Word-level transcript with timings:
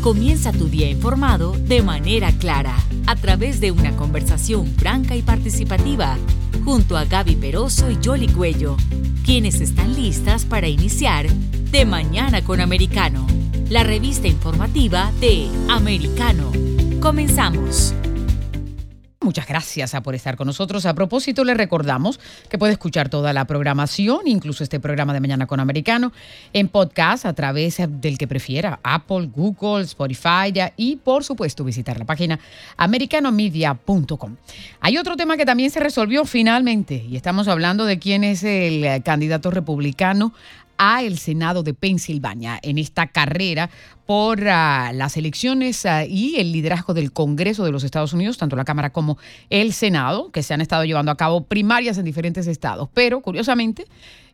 Comienza 0.00 0.50
tu 0.50 0.68
día 0.68 0.88
informado 0.88 1.52
de 1.52 1.82
manera 1.82 2.32
clara, 2.32 2.74
a 3.06 3.16
través 3.16 3.60
de 3.60 3.70
una 3.70 3.94
conversación 3.96 4.66
franca 4.78 5.14
y 5.14 5.20
participativa, 5.20 6.16
junto 6.64 6.96
a 6.96 7.04
Gaby 7.04 7.36
Peroso 7.36 7.90
y 7.90 7.98
Jolly 8.02 8.28
Cuello, 8.28 8.78
quienes 9.26 9.60
están 9.60 9.94
listas 9.94 10.46
para 10.46 10.68
iniciar 10.68 11.28
De 11.70 11.84
Mañana 11.84 12.42
con 12.42 12.62
Americano, 12.62 13.26
la 13.68 13.82
revista 13.82 14.26
informativa 14.26 15.12
de 15.20 15.48
Americano. 15.68 16.50
Comenzamos. 17.00 17.92
Muchas 19.22 19.46
gracias 19.46 19.94
por 20.02 20.14
estar 20.14 20.38
con 20.38 20.46
nosotros. 20.46 20.86
A 20.86 20.94
propósito, 20.94 21.44
le 21.44 21.52
recordamos 21.52 22.18
que 22.48 22.56
puede 22.56 22.72
escuchar 22.72 23.10
toda 23.10 23.34
la 23.34 23.44
programación, 23.44 24.20
incluso 24.24 24.64
este 24.64 24.80
programa 24.80 25.12
de 25.12 25.20
Mañana 25.20 25.46
con 25.46 25.60
Americano, 25.60 26.10
en 26.54 26.68
podcast 26.68 27.26
a 27.26 27.34
través 27.34 27.76
del 27.86 28.16
que 28.16 28.26
prefiera, 28.26 28.80
Apple, 28.82 29.28
Google, 29.30 29.84
Spotify 29.84 30.54
y, 30.78 30.96
por 30.96 31.22
supuesto, 31.22 31.64
visitar 31.64 31.98
la 31.98 32.06
página 32.06 32.40
americanomedia.com. 32.78 34.36
Hay 34.80 34.96
otro 34.96 35.18
tema 35.18 35.36
que 35.36 35.44
también 35.44 35.70
se 35.70 35.80
resolvió 35.80 36.24
finalmente 36.24 37.04
y 37.06 37.16
estamos 37.16 37.46
hablando 37.46 37.84
de 37.84 37.98
quién 37.98 38.24
es 38.24 38.42
el 38.42 39.02
candidato 39.02 39.50
republicano 39.50 40.32
a 40.82 41.02
el 41.02 41.18
Senado 41.18 41.62
de 41.62 41.74
Pensilvania 41.74 42.58
en 42.62 42.78
esta 42.78 43.08
carrera 43.08 43.68
por 44.06 44.40
uh, 44.40 44.92
las 44.94 45.16
elecciones 45.18 45.84
uh, 45.84 46.08
y 46.08 46.36
el 46.38 46.52
liderazgo 46.52 46.94
del 46.94 47.12
Congreso 47.12 47.66
de 47.66 47.70
los 47.70 47.84
Estados 47.84 48.14
Unidos, 48.14 48.38
tanto 48.38 48.56
la 48.56 48.64
Cámara 48.64 48.90
como 48.90 49.18
el 49.50 49.74
Senado, 49.74 50.32
que 50.32 50.42
se 50.42 50.54
han 50.54 50.62
estado 50.62 50.84
llevando 50.84 51.12
a 51.12 51.18
cabo 51.18 51.44
primarias 51.44 51.98
en 51.98 52.06
diferentes 52.06 52.46
estados. 52.46 52.88
Pero, 52.94 53.20
curiosamente, 53.20 53.84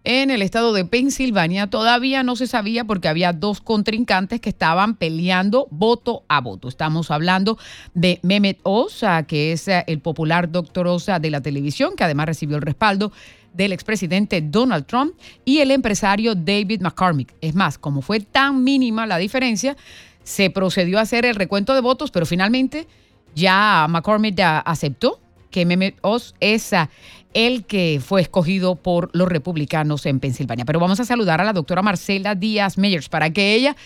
en 0.04 0.30
el 0.30 0.40
estado 0.40 0.72
de 0.72 0.84
Pensilvania 0.84 1.66
todavía 1.66 2.22
no 2.22 2.36
se 2.36 2.46
sabía 2.46 2.84
porque 2.84 3.08
había 3.08 3.32
dos 3.32 3.60
contrincantes 3.60 4.40
que 4.40 4.50
estaban 4.50 4.94
peleando 4.94 5.66
voto 5.72 6.22
a 6.28 6.40
voto. 6.40 6.68
Estamos 6.68 7.10
hablando 7.10 7.58
de 7.94 8.20
Mehmet 8.22 8.60
Oz, 8.62 9.02
que 9.26 9.50
es 9.50 9.66
el 9.66 9.98
popular 9.98 10.52
doctor 10.52 10.86
Osa 10.86 11.18
de 11.18 11.30
la 11.30 11.40
televisión, 11.40 11.96
que 11.96 12.04
además 12.04 12.26
recibió 12.26 12.54
el 12.54 12.62
respaldo 12.62 13.10
del 13.56 13.72
expresidente 13.72 14.40
Donald 14.40 14.86
Trump 14.86 15.14
y 15.44 15.58
el 15.58 15.70
empresario 15.70 16.34
David 16.34 16.82
McCormick. 16.82 17.34
Es 17.40 17.54
más, 17.54 17.78
como 17.78 18.02
fue 18.02 18.20
tan 18.20 18.62
mínima 18.62 19.06
la 19.06 19.18
diferencia, 19.18 19.76
se 20.22 20.50
procedió 20.50 20.98
a 20.98 21.02
hacer 21.02 21.24
el 21.24 21.34
recuento 21.34 21.74
de 21.74 21.80
votos, 21.80 22.10
pero 22.10 22.26
finalmente 22.26 22.86
ya 23.34 23.86
McCormick 23.88 24.38
aceptó 24.40 25.20
que 25.50 25.64
Mehmet 25.64 25.96
es 26.40 26.72
ah, 26.72 26.90
el 27.32 27.64
que 27.64 28.00
fue 28.04 28.22
escogido 28.22 28.76
por 28.76 29.10
los 29.14 29.28
republicanos 29.28 30.04
en 30.06 30.20
Pensilvania. 30.20 30.64
Pero 30.64 30.80
vamos 30.80 31.00
a 31.00 31.04
saludar 31.04 31.40
a 31.40 31.44
la 31.44 31.52
doctora 31.52 31.82
Marcela 31.82 32.34
Díaz 32.34 32.76
Meyers 32.76 33.08
para 33.08 33.30
que 33.30 33.54
ella 33.54 33.76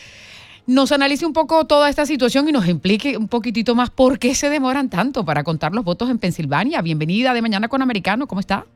nos 0.67 0.93
analice 0.93 1.27
un 1.27 1.33
poco 1.33 1.65
toda 1.67 1.89
esta 1.89 2.07
situación 2.07 2.49
y 2.49 2.53
nos 2.53 2.69
implique 2.69 3.17
un 3.17 3.29
poquitito 3.29 3.75
más 3.75 3.91
por 3.91 4.19
qué 4.19 4.35
se 4.35 4.49
demoran 4.51 4.89
tanto 4.89 5.25
para 5.25 5.45
contar 5.45 5.73
los 5.75 5.85
votos 5.85 6.11
en 6.11 6.19
Pensilvania. 6.19 6.81
Bienvenida 6.81 7.35
de 7.35 7.43
Mañana 7.43 7.69
con 7.69 7.83
Americano, 7.83 8.27
¿cómo 8.27 8.41
está? 8.41 8.67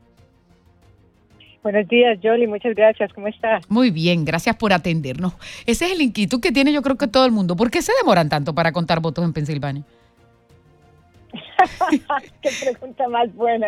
Buenos 1.65 1.87
días, 1.87 2.19
Jolie. 2.21 2.45
Muchas 2.45 2.75
gracias. 2.75 3.11
¿Cómo 3.11 3.27
estás? 3.27 3.67
Muy 3.71 3.89
bien, 3.89 4.23
gracias 4.23 4.55
por 4.55 4.71
atendernos. 4.71 5.33
Ese 5.65 5.85
es 5.85 5.93
el 5.93 6.01
inquietud 6.03 6.39
que 6.39 6.51
tiene 6.51 6.71
yo 6.71 6.83
creo 6.83 6.95
que 6.95 7.07
todo 7.07 7.25
el 7.25 7.31
mundo. 7.31 7.55
¿Por 7.55 7.71
qué 7.71 7.81
se 7.81 7.91
demoran 7.99 8.29
tanto 8.29 8.53
para 8.53 8.71
contar 8.71 8.99
votos 8.99 9.25
en 9.25 9.33
Pensilvania? 9.33 9.81
Qué 12.43 12.49
pregunta 12.61 13.07
más 13.07 13.33
buena. 13.33 13.65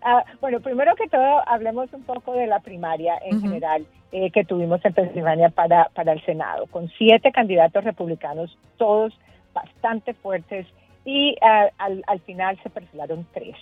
Ah, 0.00 0.24
bueno, 0.40 0.60
primero 0.60 0.94
que 0.94 1.08
todo, 1.08 1.46
hablemos 1.46 1.92
un 1.92 2.04
poco 2.04 2.32
de 2.32 2.46
la 2.46 2.60
primaria 2.60 3.18
en 3.22 3.42
general 3.42 3.84
eh, 4.10 4.30
que 4.30 4.44
tuvimos 4.44 4.82
en 4.82 4.94
Pensilvania 4.94 5.50
para, 5.50 5.90
para 5.94 6.12
el 6.12 6.24
Senado, 6.24 6.68
con 6.68 6.88
siete 6.96 7.32
candidatos 7.32 7.84
republicanos, 7.84 8.56
todos 8.78 9.12
bastante 9.52 10.14
fuertes, 10.14 10.66
y 11.04 11.36
ah, 11.42 11.66
al, 11.76 12.02
al 12.06 12.20
final 12.20 12.58
se 12.62 12.70
perfilaron 12.70 13.26
tres. 13.34 13.56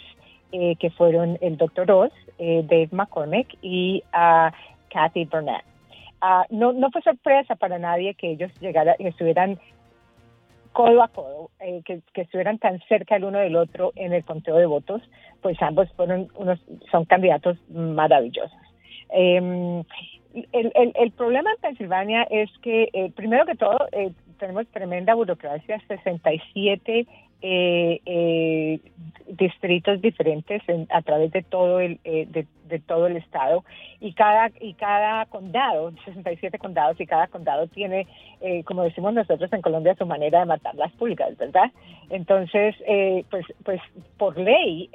Eh, 0.52 0.76
que 0.76 0.90
fueron 0.90 1.38
el 1.40 1.56
doctor 1.56 1.90
Oz, 1.90 2.12
eh, 2.38 2.62
Dave 2.68 2.88
McCormick 2.92 3.58
y 3.62 4.04
uh, 4.14 4.54
Kathy 4.88 5.24
Burnett. 5.24 5.64
Ah, 6.20 6.46
no, 6.50 6.72
no 6.72 6.88
fue 6.92 7.02
sorpresa 7.02 7.56
para 7.56 7.80
nadie 7.80 8.14
que 8.14 8.30
ellos 8.30 8.52
llegaran, 8.60 8.94
estuvieran 9.00 9.58
codo 10.70 11.02
a 11.02 11.08
codo, 11.08 11.50
eh, 11.58 11.82
que, 11.84 12.00
estuvieran 12.14 12.58
tan 12.58 12.78
cerca 12.88 13.16
el 13.16 13.24
uno 13.24 13.38
del 13.38 13.56
otro 13.56 13.92
en 13.96 14.12
el 14.12 14.24
conteo 14.24 14.56
de 14.56 14.66
votos, 14.66 15.02
pues 15.42 15.60
ambos 15.60 15.92
fueron 15.94 16.28
unos, 16.36 16.60
son 16.92 17.06
candidatos 17.06 17.58
maravillosos. 17.68 18.56
Em, 19.10 19.82
el, 20.52 20.72
el, 20.74 20.92
el, 20.94 21.10
problema 21.10 21.50
en 21.50 21.60
Pensilvania 21.60 22.22
es 22.30 22.50
que, 22.62 23.12
primero 23.16 23.44
que 23.46 23.56
todo, 23.56 23.78
tenemos 24.38 24.66
tremenda 24.68 25.14
burocracia, 25.14 25.82
67 25.88 27.06
eh, 27.42 28.00
eh, 28.06 28.80
distritos 29.28 30.00
diferentes 30.00 30.62
a 30.88 31.02
través 31.02 31.30
de 31.32 31.42
todo 31.42 31.80
el 31.80 32.00
eh, 32.04 32.26
de, 32.30 32.78
todo 32.80 33.06
el 33.06 33.16
estado. 33.16 33.64
Y 34.00 34.12
cada 34.14 34.50
y 34.60 34.74
cada 34.74 35.26
condado 35.26 35.92
67 36.04 36.58
condados 36.58 37.00
y 37.00 37.06
cada 37.06 37.26
condado 37.26 37.66
tiene 37.66 38.06
eh, 38.40 38.64
como 38.64 38.84
decimos 38.84 39.12
nosotros 39.14 39.52
en 39.52 39.60
Colombia 39.60 39.94
su 39.96 40.06
manera 40.06 40.40
de 40.40 40.46
matar 40.46 40.74
las 40.74 40.92
pulgas 40.92 41.36
verdad 41.36 41.70
entonces 42.10 42.74
pues 43.30 43.46
pues 43.64 43.80
por 44.16 44.38
ley 44.38 44.90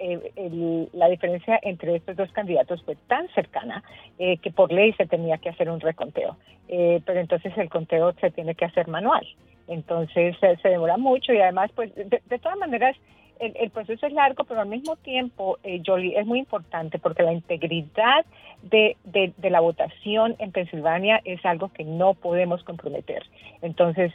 la 0.93 1.07
diferencia 1.09 1.59
entre 1.61 1.95
estos 1.95 2.15
dos 2.15 2.31
candidatos 2.31 2.83
fue 2.83 2.95
tan 3.07 3.27
cercana 3.29 3.83
que 4.17 4.51
por 4.51 4.71
ley 4.71 4.93
se 4.93 5.05
tenía 5.05 5.37
que 5.37 5.49
hacer 5.49 5.69
un 5.69 5.79
reconteo. 5.79 6.37
Pero 6.67 7.19
entonces 7.19 7.57
el 7.57 7.69
conteo 7.69 8.13
se 8.13 8.31
tiene 8.31 8.55
que 8.55 8.65
hacer 8.65 8.87
manual 8.87 9.25
entonces 9.71 10.35
se 10.39 10.69
demora 10.69 10.97
mucho 10.97 11.33
y 11.33 11.39
además, 11.39 11.71
pues 11.75 11.93
de, 11.95 12.39
todas 12.39 12.57
maneras, 12.57 12.95
el, 13.41 13.69
proceso 13.71 14.05
es 14.05 14.13
largo, 14.13 14.43
pero 14.43 14.61
al 14.61 14.67
mismo 14.67 14.95
tiempo, 14.97 15.57
eh, 15.63 15.81
Jolie, 15.85 16.17
es 16.17 16.27
muy 16.27 16.39
importante 16.39 16.99
porque 16.99 17.23
la 17.23 17.33
integridad 17.33 18.25
de, 18.61 18.95
de, 19.03 19.49
la 19.49 19.59
votación 19.59 20.35
en 20.37 20.51
Pensilvania 20.51 21.19
es 21.25 21.43
algo 21.43 21.69
que 21.69 21.83
no 21.83 22.13
podemos 22.13 22.63
comprometer. 22.63 23.23
Entonces, 23.63 24.13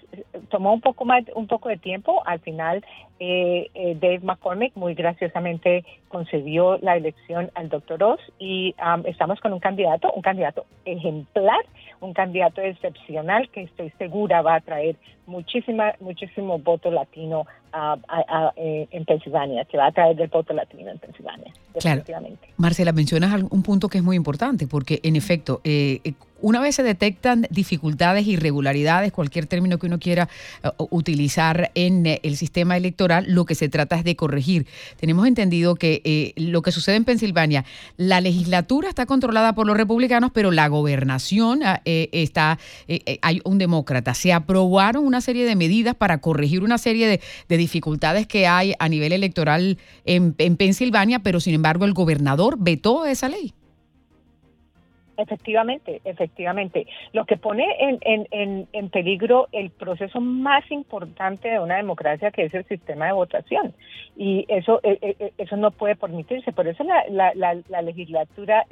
tomó 0.48 0.72
un 0.72 0.81
poco 0.81 1.04
más, 1.04 1.25
un 1.34 1.48
poco 1.48 1.69
de 1.69 1.76
tiempo. 1.76 2.22
Al 2.25 2.38
final, 2.38 2.84
eh, 3.19 3.69
eh, 3.75 3.97
Dave 4.00 4.20
McCormick 4.20 4.76
muy 4.76 4.94
graciosamente 4.94 5.84
concedió 6.08 6.78
la 6.78 6.97
elección 6.97 7.50
al 7.54 7.69
doctor 7.69 8.03
Oz 8.04 8.20
y 8.38 8.76
estamos 9.06 9.41
con 9.41 9.53
un 9.53 9.60
candidato, 9.60 10.12
un 10.12 10.22
candidato 10.22 10.66
ejemplar, 10.84 11.64
un 12.00 12.12
candidato 12.12 12.60
excepcional 12.60 13.48
que 13.50 13.62
estoy 13.62 13.91
segura 13.98 14.43
va 14.43 14.54
a 14.54 14.60
traer 14.60 14.97
muchísima, 15.26 15.94
muchísimo 16.00 16.58
voto 16.58 16.91
latino 16.91 17.47
eh, 18.56 18.88
en 18.91 19.04
Pensilvania, 19.04 19.64
que 19.64 19.76
va 19.76 19.87
a 19.87 19.92
traer 19.92 20.16
del 20.16 20.28
voto 20.28 20.53
latino 20.54 20.91
en 20.91 20.98
Pensilvania. 20.98 21.53
Claro. 21.78 22.03
Marcela, 22.56 22.92
mencionas 22.92 23.42
un 23.42 23.62
punto 23.62 23.88
que 23.88 23.98
es 23.98 24.04
muy 24.04 24.16
importante, 24.16 24.66
porque 24.66 25.00
en 25.03 25.16
efecto, 25.16 25.60
eh, 25.64 26.00
una 26.41 26.60
vez 26.60 26.76
se 26.76 26.82
detectan 26.82 27.47
dificultades, 27.50 28.26
irregularidades, 28.26 29.12
cualquier 29.12 29.47
término 29.47 29.78
que 29.78 29.86
uno 29.86 29.98
quiera 29.98 30.28
eh, 30.62 30.70
utilizar 30.91 31.70
en 31.74 32.06
eh, 32.06 32.20
el 32.22 32.36
sistema 32.36 32.76
electoral, 32.76 33.24
lo 33.28 33.44
que 33.44 33.54
se 33.54 33.69
trata 33.69 33.97
es 33.97 34.04
de 34.04 34.16
corregir. 34.16 34.66
Tenemos 34.98 35.26
entendido 35.26 35.76
que 35.76 36.02
eh, 36.04 36.32
lo 36.36 36.62
que 36.62 36.72
sucede 36.72 36.96
en 36.96 37.04
Pensilvania, 37.04 37.64
la 37.96 38.20
legislatura 38.20 38.88
está 38.88 39.06
controlada 39.06 39.54
por 39.54 39.66
los 39.66 39.76
republicanos, 39.76 40.30
pero 40.32 40.50
la 40.50 40.69
gobernación 40.69 41.62
ah, 41.62 41.80
está, 41.84 42.58
hay 43.22 43.41
un 43.44 43.58
demócrata. 43.58 44.14
Se 44.14 44.32
aprobaron 44.32 45.04
una 45.04 45.20
serie 45.20 45.44
de 45.46 45.56
medidas 45.56 45.94
para 45.94 46.19
corregir 46.19 46.62
una 46.62 46.78
serie 46.78 47.06
de, 47.08 47.20
de 47.48 47.56
dificultades 47.56 48.26
que 48.26 48.46
hay 48.46 48.75
a 48.78 48.88
nivel 48.88 49.12
electoral 49.12 49.78
en, 50.04 50.34
en 50.38 50.56
Pensilvania, 50.56 51.20
pero 51.20 51.41
sin 51.41 51.54
embargo 51.54 51.84
el 51.84 51.92
gobernador 51.92 52.56
vetó 52.58 53.06
esa 53.06 53.28
ley. 53.28 53.54
Efectivamente, 55.16 56.03
efectivamente. 56.04 56.87
Lo 57.12 57.25
que 57.25 57.37
pone 57.37 57.65
en, 57.78 57.99
en, 58.31 58.69
en, 58.72 58.91
peligro 58.91 59.49
el 59.53 59.71
proceso 59.71 60.21
más 60.21 60.71
importante 60.71 61.49
de 61.49 61.58
una 61.58 61.76
democracia, 61.76 62.31
que 62.31 62.44
es 62.44 62.55
el 62.55 62.67
sistema 62.67 63.06
de 63.06 63.12
votación. 63.12 63.75
Y 64.17 64.44
eso 64.49 64.81
eh, 64.82 64.99
eh, 65.00 65.17
eh, 65.19 65.32
eso 65.38 65.56
no 65.56 65.70
puede 65.70 65.96
permitirse. 65.96 66.52
Por 66.52 66.69
eso 66.69 66.85
la, 66.85 67.05
la, 67.35 67.56
la, 67.69 67.82
legislatura, 67.82 68.67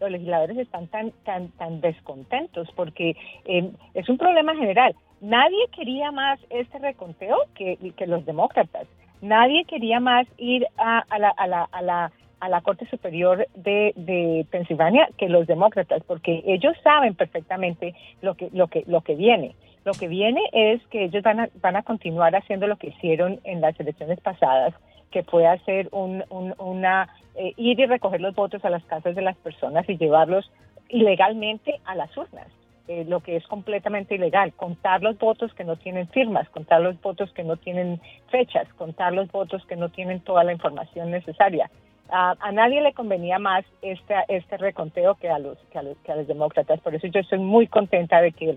los 0.00 0.10
legisladores 0.10 0.56
están 0.56 0.86
tan, 0.88 1.12
tan, 1.24 1.50
tan 1.52 1.80
descontentos, 1.80 2.68
porque 2.74 3.16
es 3.44 4.08
un 4.08 4.16
problema 4.16 4.54
general. 4.56 4.94
Nadie 5.20 5.66
quería 5.76 6.12
más 6.12 6.38
este 6.48 6.78
reconteo 6.78 7.36
que, 7.54 7.76
que 7.96 8.06
los 8.06 8.24
demócratas. 8.24 8.86
Nadie 9.20 9.64
quería 9.64 10.00
más 10.00 10.26
ir 10.38 10.64
a, 10.78 11.04
a 11.10 11.18
la, 11.18 11.30
a 11.30 11.46
la, 11.46 11.64
a 11.64 11.82
la 11.82 12.12
a 12.40 12.48
la 12.48 12.60
Corte 12.60 12.86
Superior 12.86 13.46
de, 13.54 13.92
de, 13.96 14.46
Pensilvania 14.50 15.08
que 15.16 15.28
los 15.28 15.46
demócratas, 15.46 16.02
porque 16.06 16.42
ellos 16.46 16.74
saben 16.82 17.14
perfectamente 17.14 17.94
lo 18.22 18.34
que, 18.34 18.48
lo 18.52 18.68
que, 18.68 18.84
lo 18.86 19.00
que 19.02 19.14
viene. 19.14 19.54
Lo 19.84 19.92
que 19.92 20.08
viene 20.08 20.40
es 20.52 20.84
que 20.88 21.04
ellos 21.04 21.22
van 21.22 21.40
a, 21.40 21.48
van 21.60 21.76
a 21.76 21.82
continuar 21.82 22.34
haciendo 22.36 22.66
lo 22.66 22.76
que 22.76 22.88
hicieron 22.88 23.40
en 23.44 23.60
las 23.60 23.78
elecciones 23.80 24.20
pasadas, 24.20 24.74
que 25.10 25.22
fue 25.22 25.46
hacer 25.46 25.88
un, 25.92 26.24
una, 26.58 27.08
eh, 27.34 27.54
ir 27.56 27.80
y 27.80 27.86
recoger 27.86 28.20
los 28.20 28.34
votos 28.34 28.64
a 28.64 28.70
las 28.70 28.84
casas 28.84 29.14
de 29.14 29.22
las 29.22 29.36
personas 29.36 29.88
y 29.88 29.96
llevarlos 29.96 30.50
ilegalmente 30.88 31.80
a 31.84 31.94
las 31.94 32.14
urnas. 32.16 32.46
eh, 32.88 33.04
lo 33.06 33.20
que 33.20 33.36
es 33.36 33.46
completamente 33.46 34.14
ilegal, 34.14 34.54
contar 34.54 35.02
los 35.02 35.18
votos 35.18 35.52
que 35.52 35.62
no 35.62 35.76
tienen 35.76 36.08
firmas, 36.08 36.48
contar 36.48 36.80
los 36.80 36.98
votos 37.02 37.30
que 37.32 37.44
no 37.44 37.58
tienen 37.58 38.00
fechas, 38.30 38.66
contar 38.78 39.12
los 39.12 39.30
votos 39.30 39.64
que 39.66 39.76
no 39.76 39.90
tienen 39.90 40.20
toda 40.20 40.42
la 40.42 40.54
información 40.54 41.10
necesaria. 41.10 41.70
A 42.10 42.52
nadie 42.52 42.80
le 42.80 42.92
convenía 42.94 43.38
más 43.38 43.64
este, 43.82 44.14
este 44.28 44.56
reconteo 44.56 45.16
que 45.16 45.28
a 45.28 45.38
los 45.38 45.58
que 45.70 45.78
a 45.78 45.82
los, 45.82 45.96
que 45.98 46.12
a 46.12 46.16
los 46.16 46.26
demócratas. 46.26 46.80
Por 46.80 46.94
eso 46.94 47.06
yo 47.08 47.20
estoy 47.20 47.38
muy 47.38 47.66
contenta 47.66 48.20
de 48.20 48.32
que 48.32 48.50
el 48.50 48.56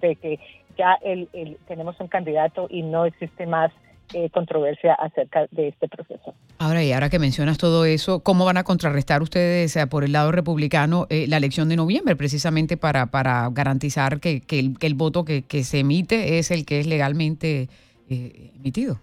de 0.00 0.16
que 0.16 0.40
ya 0.76 0.98
el, 1.02 1.28
tenemos 1.66 1.98
un 2.00 2.08
candidato 2.08 2.66
y 2.70 2.82
no 2.82 3.04
existe 3.04 3.46
más 3.46 3.70
eh, 4.14 4.30
controversia 4.30 4.94
acerca 4.94 5.46
de 5.50 5.68
este 5.68 5.86
proceso. 5.86 6.34
Ahora, 6.58 6.82
y 6.82 6.92
ahora 6.92 7.10
que 7.10 7.18
mencionas 7.18 7.58
todo 7.58 7.84
eso, 7.84 8.20
¿cómo 8.20 8.46
van 8.46 8.56
a 8.56 8.64
contrarrestar 8.64 9.22
ustedes 9.22 9.70
sea, 9.72 9.86
por 9.88 10.02
el 10.02 10.12
lado 10.12 10.32
republicano 10.32 11.06
eh, 11.10 11.26
la 11.28 11.36
elección 11.36 11.68
de 11.68 11.76
noviembre, 11.76 12.16
precisamente 12.16 12.76
para, 12.76 13.06
para 13.06 13.48
garantizar 13.50 14.18
que, 14.18 14.40
que, 14.40 14.58
el, 14.58 14.78
que 14.78 14.86
el, 14.86 14.94
voto 14.94 15.24
que, 15.24 15.42
que, 15.42 15.62
se 15.62 15.80
emite 15.80 16.38
es 16.38 16.50
el 16.50 16.64
que 16.64 16.80
es 16.80 16.86
legalmente 16.86 17.68
eh, 18.08 18.52
emitido? 18.56 19.00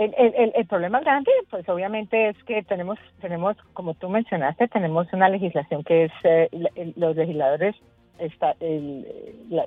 El, 0.00 0.14
el, 0.16 0.52
el, 0.54 0.66
problema 0.66 1.00
grande, 1.00 1.30
pues 1.50 1.68
obviamente 1.68 2.30
es 2.30 2.44
que 2.44 2.62
tenemos, 2.62 2.98
tenemos, 3.20 3.54
como 3.74 3.92
tú 3.92 4.08
mencionaste, 4.08 4.66
tenemos 4.68 5.12
una 5.12 5.28
legislación 5.28 5.84
que 5.84 6.04
es 6.04 6.96
los 6.96 7.16
legisladores 7.16 7.76
está 8.20 8.54
el, 8.60 9.06
la, 9.48 9.66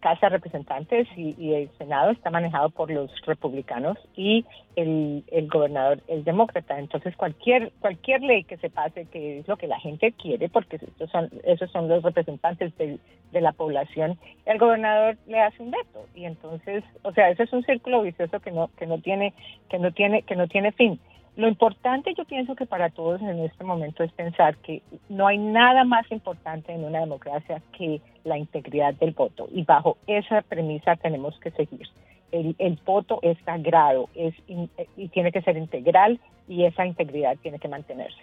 Casa 0.00 0.26
de 0.26 0.36
Representantes 0.36 1.08
y, 1.16 1.52
el 1.52 1.70
Senado 1.78 2.10
está 2.10 2.30
manejado 2.30 2.70
por 2.70 2.90
los 2.90 3.10
republicanos 3.26 3.98
y 4.16 4.44
el, 4.76 5.24
el 5.30 5.48
gobernador 5.48 6.00
es 6.08 6.24
demócrata. 6.24 6.78
Entonces 6.78 7.16
cualquier 7.16 7.72
cualquier 7.80 8.22
ley 8.22 8.44
que 8.44 8.56
se 8.58 8.70
pase, 8.70 9.06
que 9.06 9.40
es 9.40 9.48
lo 9.48 9.56
que 9.56 9.66
la 9.66 9.78
gente 9.80 10.12
quiere, 10.12 10.48
porque 10.48 10.76
estos 10.76 11.10
son, 11.10 11.30
esos 11.44 11.70
son 11.70 11.88
los 11.88 12.02
representantes 12.02 12.76
de, 12.76 12.98
de 13.32 13.40
la 13.40 13.52
población, 13.52 14.18
el 14.46 14.58
gobernador 14.58 15.16
le 15.26 15.40
hace 15.40 15.62
un 15.62 15.70
veto. 15.70 16.06
Y 16.14 16.24
entonces, 16.24 16.84
o 17.02 17.12
sea, 17.12 17.30
ese 17.30 17.42
es 17.42 17.52
un 17.52 17.64
círculo 17.64 18.02
vicioso 18.02 18.40
que 18.40 18.50
no 18.50 18.70
que 18.78 18.86
no 18.86 18.98
tiene 18.98 19.34
que 19.68 19.78
no 19.78 19.92
tiene 19.92 20.22
que 20.22 20.36
no 20.36 20.48
tiene 20.48 20.72
fin. 20.72 20.98
Lo 21.36 21.48
importante 21.48 22.14
yo 22.16 22.24
pienso 22.24 22.54
que 22.54 22.64
para 22.64 22.90
todos 22.90 23.20
en 23.20 23.40
este 23.40 23.64
momento 23.64 24.04
es 24.04 24.12
pensar 24.12 24.56
que 24.58 24.82
no 25.08 25.26
hay 25.26 25.38
nada 25.38 25.84
más 25.84 26.10
importante 26.12 26.72
en 26.72 26.84
una 26.84 27.00
democracia 27.00 27.60
que 27.76 28.00
la 28.22 28.38
integridad 28.38 28.94
del 28.94 29.12
voto 29.12 29.48
y 29.52 29.64
bajo 29.64 29.98
esa 30.06 30.42
premisa 30.42 30.94
tenemos 30.96 31.38
que 31.40 31.50
seguir. 31.50 31.88
El, 32.30 32.78
voto 32.84 33.20
es 33.22 33.38
sagrado 33.44 34.08
es 34.14 34.34
y 34.96 35.08
tiene 35.08 35.30
que 35.30 35.42
ser 35.42 35.56
integral 35.56 36.18
y 36.48 36.64
esa 36.64 36.84
integridad 36.84 37.36
tiene 37.42 37.58
que 37.58 37.68
mantenerse 37.68 38.22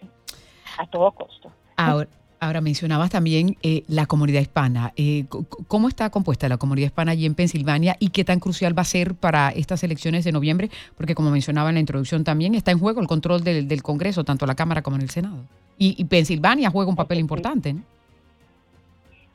a 0.77 0.85
todo 0.87 1.11
costo. 1.11 1.51
Ahora, 1.77 2.09
Ahora 2.43 2.59
mencionabas 2.59 3.11
también 3.11 3.55
eh, 3.61 3.83
la 3.87 4.07
comunidad 4.07 4.41
hispana. 4.41 4.93
Eh, 4.95 5.25
¿Cómo 5.67 5.87
está 5.87 6.09
compuesta 6.09 6.49
la 6.49 6.57
comunidad 6.57 6.87
hispana 6.87 7.11
allí 7.11 7.27
en 7.27 7.35
Pensilvania 7.35 7.97
y 7.99 8.09
qué 8.09 8.25
tan 8.25 8.39
crucial 8.39 8.75
va 8.75 8.81
a 8.81 8.85
ser 8.85 9.13
para 9.13 9.49
estas 9.49 9.83
elecciones 9.83 10.23
de 10.25 10.31
noviembre? 10.31 10.71
Porque 10.97 11.13
como 11.13 11.29
mencionaba 11.29 11.69
en 11.69 11.75
la 11.75 11.81
introducción 11.81 12.23
también, 12.23 12.55
está 12.55 12.71
en 12.71 12.79
juego 12.79 12.99
el 12.99 13.05
control 13.05 13.43
del, 13.43 13.67
del 13.67 13.83
Congreso, 13.83 14.23
tanto 14.23 14.47
la 14.47 14.55
Cámara 14.55 14.81
como 14.81 14.95
en 14.95 15.03
el 15.03 15.11
Senado. 15.11 15.37
Y, 15.77 15.93
y 16.01 16.05
Pensilvania 16.05 16.71
juega 16.71 16.89
un 16.89 16.95
papel 16.95 17.19
importante. 17.19 17.73
¿no? 17.73 17.83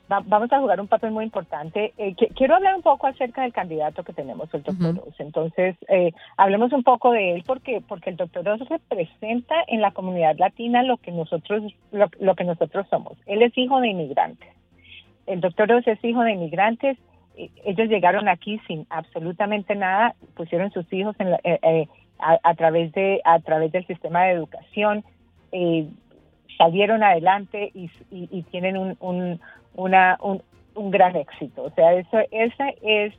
Vamos 0.07 0.51
a 0.51 0.59
jugar 0.59 0.79
un 0.79 0.87
papel 0.87 1.11
muy 1.11 1.25
importante. 1.25 1.93
Eh, 1.97 2.15
quiero 2.35 2.55
hablar 2.55 2.75
un 2.75 2.81
poco 2.81 3.07
acerca 3.07 3.41
del 3.41 3.51
candidato 3.51 4.03
que 4.03 4.13
tenemos, 4.13 4.51
el 4.53 4.63
doctor 4.63 4.95
uh 4.95 5.13
Entonces, 5.19 5.75
eh, 5.89 6.11
hablemos 6.37 6.71
un 6.71 6.83
poco 6.83 7.11
de 7.11 7.33
él 7.35 7.43
porque 7.45 7.81
porque 7.87 8.11
el 8.11 8.15
doctor 8.15 8.45
Ross 8.45 8.67
representa 8.69 9.55
en 9.67 9.81
la 9.81 9.91
comunidad 9.91 10.37
latina 10.37 10.83
lo 10.83 10.97
que 10.97 11.11
nosotros 11.11 11.63
lo, 11.91 12.35
que 12.35 12.43
nosotros 12.43 12.87
somos. 12.89 13.17
Él 13.25 13.41
es 13.41 13.57
hijo 13.57 13.81
de 13.81 13.89
inmigrantes. 13.89 14.49
El 15.25 15.41
doctor 15.41 15.69
Ross 15.69 15.87
es 15.87 16.03
hijo 16.03 16.21
de 16.21 16.33
inmigrantes. 16.33 16.97
Ellos 17.65 17.89
llegaron 17.89 18.29
aquí 18.29 18.59
sin 18.67 18.87
absolutamente 18.89 19.75
nada, 19.75 20.15
pusieron 20.35 20.71
sus 20.71 20.91
hijos 20.91 21.15
en 21.19 21.37
eh, 21.43 21.87
a, 22.19 22.55
través 22.55 22.91
de 22.93 23.21
a 23.25 23.39
través 23.39 23.71
del 23.71 23.85
sistema 23.85 24.23
de 24.23 24.31
educación. 24.31 25.03
salieron 26.57 27.03
adelante 27.03 27.71
y, 27.75 27.91
y, 28.09 28.41
tienen 28.43 28.95
un, 28.99 29.39
una, 29.77 30.17
un, 30.21 30.41
un 30.75 30.91
gran 30.91 31.15
éxito. 31.15 31.63
O 31.63 31.69
sea, 31.71 31.93
eso, 31.93 32.17
esa 32.31 32.69
es 32.81 33.13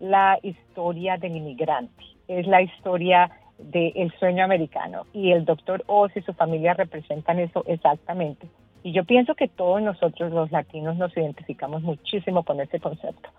la 0.00 0.38
historia 0.42 1.16
del 1.18 1.36
inmigrante, 1.36 2.02
es 2.28 2.46
la 2.46 2.62
historia 2.62 3.30
del 3.58 4.12
sueño 4.18 4.44
americano. 4.44 5.06
Y 5.12 5.32
el 5.32 5.44
doctor 5.44 5.84
Oz 5.86 6.16
y 6.16 6.22
su 6.22 6.32
familia 6.32 6.74
representan 6.74 7.38
eso 7.38 7.62
exactamente. 7.66 8.46
Y 8.82 8.92
yo 8.92 9.04
pienso 9.04 9.34
que 9.34 9.48
todos 9.48 9.82
nosotros 9.82 10.32
los 10.32 10.50
latinos 10.52 10.96
nos 10.96 11.16
identificamos 11.16 11.82
muchísimo 11.82 12.44
con 12.44 12.60
ese 12.60 12.78
concepto. 12.78 13.30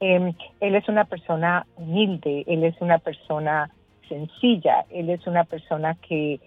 Em, 0.00 0.34
él 0.60 0.74
es 0.74 0.88
una 0.88 1.04
persona 1.04 1.66
humilde, 1.76 2.44
él 2.46 2.64
es 2.64 2.80
una 2.80 2.98
persona 2.98 3.70
sencilla, 4.08 4.84
él 4.90 5.10
es 5.10 5.26
una 5.26 5.44
persona 5.44 5.96
que 5.96 6.40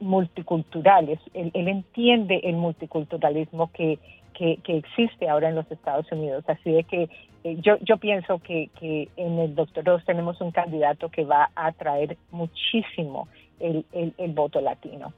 multicultural, 0.00 1.08
él, 1.08 1.50
él 1.52 1.68
entiende 1.68 2.40
el 2.44 2.56
multiculturalismo 2.56 3.70
que 3.72 3.98
que, 4.38 4.78
existe 4.78 5.28
ahora 5.28 5.48
en 5.48 5.56
los 5.56 5.70
Estados 5.70 6.10
Unidos. 6.12 6.44
Así 6.46 6.70
de 6.70 6.84
que 6.84 7.08
eh, 7.44 7.56
yo, 7.60 7.76
yo 7.80 7.96
pienso 7.96 8.38
que, 8.38 8.70
en 9.16 9.38
el 9.38 9.54
doctor 9.54 9.84
Ross 9.84 10.04
tenemos 10.04 10.40
un 10.40 10.52
candidato 10.52 11.08
que 11.08 11.24
va 11.24 11.50
a 11.56 11.66
atraer 11.66 12.16
muchísimo 12.30 13.28
el, 13.58 13.84
el, 13.92 14.32
voto 14.32 14.60
latino. 14.60 15.12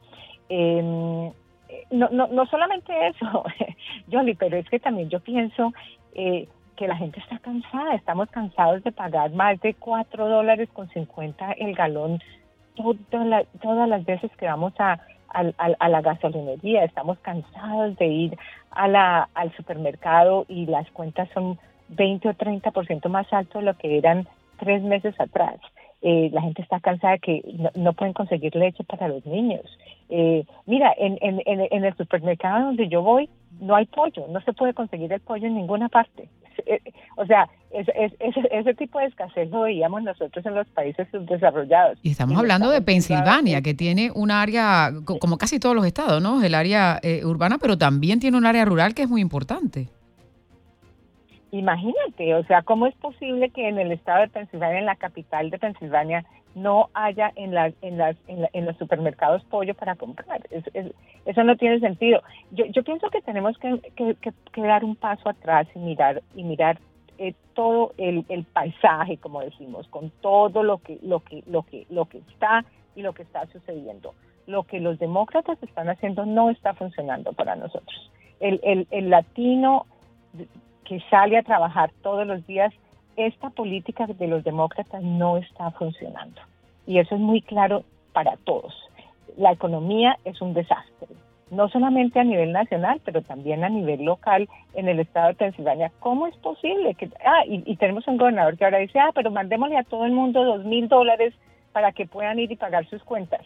Em, 0.49 1.31
no, 1.91 2.09
no, 2.11 2.27
no 2.29 2.47
solamente 2.47 2.93
eso, 3.09 3.45
Jolly, 4.11 4.35
pero 4.35 4.57
es 4.57 4.69
que 4.69 4.81
también 4.81 5.11
yo 5.11 5.21
pienso 5.21 5.73
eh, 6.15 6.49
que 6.77 6.89
la 6.89 6.97
gente 6.97 7.21
está 7.21 7.39
cansada, 7.39 7.95
estamos 7.95 8.31
cansados 8.31 8.83
de 8.83 8.93
pagar 8.93 9.33
más 9.33 9.61
de 9.61 9.75
4 9.75 10.29
dólares 10.29 10.69
con 10.73 10.89
50 10.89 11.53
el 11.53 11.75
galón 11.75 12.21
todas 12.75 13.47
todas 13.61 13.89
las 13.89 14.05
veces 14.07 14.31
que 14.39 14.47
vamos 14.47 14.73
a 15.31 15.53
a 15.79 15.89
la 15.89 16.01
gasolinería, 16.01 16.85
estamos 16.85 17.19
cansados 17.21 17.97
de 17.97 18.07
ir 18.07 18.39
a 18.71 18.89
la, 18.89 19.29
al 19.35 19.55
supermercado 19.57 20.45
y 20.49 20.67
las 20.67 20.91
cuentas 20.91 21.29
son 21.35 21.59
20 21.89 22.29
o 22.29 22.35
30% 22.35 23.09
más 23.09 23.33
alto 23.33 23.59
de 23.59 23.65
lo 23.65 23.75
que 23.77 23.99
eran 23.99 24.27
tres 24.59 24.83
meses 24.83 25.19
atrás. 25.19 25.57
Eh, 26.03 26.31
la 26.33 26.41
gente 26.41 26.63
está 26.63 26.81
cansada 26.81 27.15
de 27.15 27.19
que 27.19 27.43
no, 27.75 27.93
pueden 27.93 28.15
conseguir 28.15 28.57
leche 28.57 28.85
para 28.85 29.09
los 29.09 29.25
niños. 29.27 29.65
Eh, 30.09 30.45
mira, 30.65 30.95
en, 30.97 31.19
en, 31.21 31.43
en, 31.45 31.85
el 31.85 31.95
supermercado 31.97 32.67
donde 32.67 32.89
yo 32.89 33.03
voy 33.03 33.29
no 33.61 33.77
hay 33.77 33.85
pollo, 33.85 34.27
no 34.29 34.41
se 34.41 34.55
puede 34.55 34.73
conseguir 34.73 35.13
el 35.13 35.21
pollo 35.21 35.47
en 35.47 35.57
ninguna 35.57 35.91
parte. 35.91 36.29
Eh, 36.67 36.81
o 37.17 37.27
sea, 37.27 37.49
ese 37.71 38.75
tipo 38.75 38.99
de 38.99 39.07
escasez 39.07 39.49
lo 39.51 39.63
veíamos 39.63 40.03
nosotros 40.03 40.45
en 40.45 40.55
los 40.55 40.67
países 40.69 41.07
subdesarrollados. 41.13 41.99
Y 42.03 42.11
estamos 42.11 42.37
hablando 42.39 42.71
de 42.71 42.83
Pensilvania, 42.83 43.63
que 43.63 43.75
tiene 43.75 44.11
un 44.15 44.31
área, 44.31 44.91
como 45.05 45.39
casi 45.39 45.61
todos 45.61 45.77
los 45.77 45.87
estados, 45.87 46.21
¿no? 46.23 46.43
El 46.43 46.55
área 46.55 46.99
eh, 47.03 47.25
urbana, 47.25 47.59
pero 47.59 47.79
también 47.79 48.19
tiene 48.19 48.37
un 48.37 48.47
área 48.47 48.65
rural 48.65 48.95
que 48.95 49.03
es 49.03 49.09
muy 49.09 49.21
importante. 49.21 49.89
Imagínate, 51.53 52.35
o 52.35 52.45
sea, 52.45 52.63
¿cómo 52.63 52.87
es 52.87 52.95
posible 52.97 53.51
que 53.51 53.69
en 53.69 53.79
el 53.79 53.91
estado 53.91 54.21
de 54.21 54.29
Pensilvania, 54.29 54.79
en 54.79 54.87
la 54.87 54.95
capital 54.95 55.51
de 55.51 55.59
Pensilvania, 55.59 56.25
no 56.55 56.91
haya 56.95 57.33
en, 57.35 57.55
las 57.55 57.75
en, 57.83 57.99
las, 57.99 58.17
en, 58.29 58.67
los 58.67 58.77
supermercados 58.77 59.43
pollo 59.45 59.75
para 59.75 59.97
comprar? 59.97 60.43
eso 61.25 61.45
no 61.45 61.57
tiene 61.57 61.81
sentido. 61.81 62.23
Yo, 62.53 62.67
yo 62.67 62.85
pienso 62.85 63.11
que 63.11 63.21
tenemos 63.23 63.59
que, 63.59 63.81
que, 63.97 64.63
dar 64.63 64.85
un 64.85 64.95
paso 64.95 65.29
atrás 65.29 65.67
y 65.75 65.81
mirar 65.81 66.23
y 66.37 66.45
mirar 66.45 66.79
eh, 67.19 67.35
todo 67.55 67.95
el, 67.99 68.25
el, 68.29 68.45
paisaje, 68.45 69.17
como 69.17 69.41
decimos, 69.41 69.89
con 69.89 70.11
todo 70.21 70.63
lo 70.63 70.79
que 70.79 70.99
lo 71.03 71.21
que 71.21 71.43
lo 71.47 71.65
que 71.65 71.85
lo 71.91 72.05
que 72.05 72.19
está 72.19 72.65
y 72.95 73.03
lo 73.03 73.13
que 73.13 73.23
está 73.23 73.47
sucediendo. 73.47 74.15
Lo 74.47 74.63
que 74.63 74.79
los 74.79 75.01
demócratas 75.01 75.61
están 75.63 75.89
haciendo 75.89 76.27
no 76.27 76.51
está 76.51 76.75
funcionando 76.75 77.33
para 77.33 77.57
nosotros. 77.57 78.11
El, 78.39 78.61
el, 78.63 78.87
el 78.91 79.11
latino 79.11 79.87
que 80.91 80.99
sale 81.09 81.39
a 81.39 81.45
trabajar 81.45 81.93
todos 82.03 82.27
los 82.27 82.45
días, 82.49 82.75
esta 83.17 83.51
política 83.51 84.09
de 84.09 84.27
los 84.27 84.43
demócratas 84.43 85.01
no 85.05 85.37
está 85.37 85.71
funcionando. 85.71 86.41
Y 86.85 86.99
eso 86.99 87.15
es 87.15 87.21
muy 87.21 87.43
claro 87.43 87.85
para 88.13 88.37
todos. 88.39 88.75
La 89.37 89.53
economía 89.53 90.19
es 90.25 90.41
un 90.41 90.53
desastre, 90.53 91.07
no 91.53 91.69
solamente 91.69 92.19
a 92.19 92.25
nivel 92.25 92.51
nacional, 92.51 93.01
pero 93.05 93.23
también 93.23 93.63
a 93.63 93.69
nivel 93.69 94.05
local 94.05 94.49
en 94.75 94.89
el 94.89 94.99
estado 94.99 95.29
de 95.29 95.35
Pensilvania. 95.35 95.93
¿Cómo 96.01 96.27
es 96.27 96.37
posible 96.39 96.97
que... 96.97 97.09
Ah, 97.25 97.45
y, 97.47 97.77
tenemos 97.77 98.09
un 98.09 98.17
gobernador 98.17 98.59
que 98.59 98.65
ahora 98.65 98.79
dice, 98.79 98.99
ah, 98.99 99.11
pero 99.15 99.31
mandémosle 99.31 99.79
a 99.79 99.85
todo 99.85 100.07
el 100.07 100.13
mundo 100.13 100.43
dos 100.43 100.65
mil 100.65 100.89
dólares 100.89 101.35
para 101.71 101.93
que 101.93 102.07
puedan 102.07 102.41
ir 102.41 102.51
y 102.51 102.57
pagar 102.57 102.85
sus 102.87 103.05
cuentas. 103.05 103.43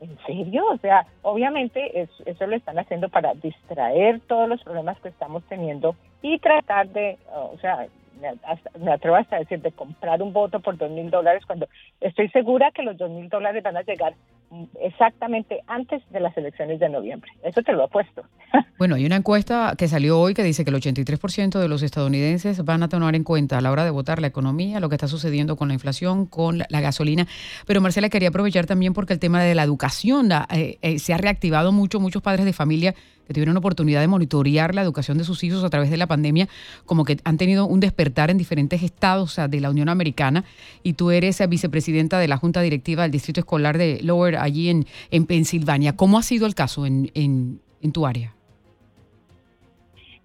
¿En 0.00 0.16
serio? 0.26 0.64
O 0.70 0.76
sea, 0.78 1.06
obviamente 1.22 2.02
eso 2.24 2.46
lo 2.46 2.54
están 2.54 2.78
haciendo 2.78 3.08
para 3.08 3.34
distraer 3.34 4.20
todos 4.28 4.48
los 4.48 4.62
problemas 4.62 5.00
que 5.00 5.08
estamos 5.08 5.42
teniendo 5.48 5.96
y 6.24 6.38
tratar 6.38 6.88
de, 6.88 7.18
o 7.34 7.58
sea, 7.60 7.86
me, 8.80 8.92
atrevo 8.92 9.16
hasta 9.16 9.38
decir, 9.38 9.60
de 9.60 9.72
comprar 9.72 10.22
un 10.22 10.32
voto 10.32 10.58
por 10.60 10.78
dos 10.78 10.90
mil 10.90 11.10
dólares 11.10 11.42
cuando 11.46 11.68
estoy 12.00 12.30
segura 12.30 12.70
que 12.70 12.82
los 12.82 12.96
dos 12.96 13.10
mil 13.10 13.28
dólares 13.28 13.62
van 13.62 13.76
a 13.76 13.82
llegar 13.82 14.14
exactamente 14.80 15.60
antes 15.66 16.02
de 16.10 16.20
las 16.20 16.34
elecciones 16.38 16.80
de 16.80 16.88
noviembre. 16.88 17.30
Eso 17.42 17.62
te 17.62 17.72
lo 17.72 17.84
apuesto. 17.84 18.24
Bueno, 18.76 18.96
hay 18.96 19.06
una 19.06 19.16
encuesta 19.16 19.74
que 19.78 19.86
salió 19.86 20.18
hoy 20.18 20.34
que 20.34 20.42
dice 20.42 20.64
que 20.64 20.70
el 20.70 20.76
83% 20.76 21.60
de 21.60 21.68
los 21.68 21.82
estadounidenses 21.82 22.64
van 22.64 22.82
a 22.82 22.88
tomar 22.88 23.14
en 23.14 23.22
cuenta 23.22 23.58
a 23.58 23.60
la 23.60 23.70
hora 23.70 23.84
de 23.84 23.90
votar 23.90 24.20
la 24.20 24.26
economía, 24.26 24.80
lo 24.80 24.88
que 24.88 24.96
está 24.96 25.06
sucediendo 25.06 25.56
con 25.56 25.68
la 25.68 25.74
inflación, 25.74 26.26
con 26.26 26.58
la, 26.58 26.80
gasolina. 26.80 27.26
Pero 27.66 27.80
Marcela, 27.80 28.08
quería 28.08 28.30
aprovechar 28.30 28.66
también 28.66 28.92
porque 28.92 29.12
el 29.12 29.20
tema 29.20 29.42
de 29.42 29.54
la 29.54 29.62
educación 29.62 30.28
eh, 30.32 30.78
eh, 30.82 30.98
se 30.98 31.14
ha 31.14 31.18
reactivado 31.18 31.70
mucho. 31.70 32.00
Muchos 32.00 32.20
padres 32.20 32.44
de 32.44 32.52
familia 32.52 32.94
que 33.26 33.34
tuvieron 33.34 33.56
oportunidad 33.56 34.00
de 34.00 34.08
monitorear 34.08 34.74
la 34.74 34.82
educación 34.82 35.18
de 35.18 35.24
sus 35.24 35.42
hijos 35.44 35.64
a 35.64 35.70
través 35.70 35.90
de 35.90 35.96
la 35.96 36.06
pandemia, 36.06 36.48
como 36.86 37.04
que 37.04 37.18
han 37.24 37.36
tenido 37.36 37.66
un 37.66 37.80
despertar 37.80 38.30
en 38.30 38.38
diferentes 38.38 38.82
estados 38.82 39.36
de 39.48 39.60
la 39.60 39.70
Unión 39.70 39.88
Americana. 39.88 40.44
Y 40.82 40.94
tú 40.94 41.10
eres 41.10 41.42
vicepresidenta 41.48 42.18
de 42.18 42.28
la 42.28 42.36
Junta 42.36 42.60
Directiva 42.60 43.02
del 43.02 43.10
Distrito 43.10 43.40
Escolar 43.40 43.78
de 43.78 44.00
Lower 44.02 44.36
allí 44.36 44.68
en, 44.68 44.86
en 45.10 45.26
Pensilvania. 45.26 45.96
¿Cómo 45.96 46.18
ha 46.18 46.22
sido 46.22 46.46
el 46.46 46.54
caso 46.54 46.86
en, 46.86 47.10
en, 47.14 47.60
en 47.80 47.92
tu 47.92 48.06
área? 48.06 48.34